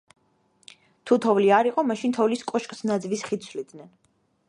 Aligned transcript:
თუ 1.11 1.17
თოვლი 1.25 1.53
არ 1.59 1.71
იყო, 1.73 1.85
მაშინ 1.91 2.17
თოვლის 2.19 2.43
კოშკს 2.53 2.85
ნაძვის 2.93 3.27
ხით 3.29 3.51
ცვლიდნენ. 3.51 3.97